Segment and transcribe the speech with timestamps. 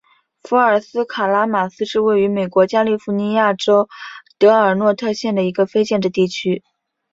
[0.41, 3.87] 福尔斯卡拉马斯是位于美国加利福尼亚州
[4.39, 6.63] 德尔诺特县的一个非建制地区。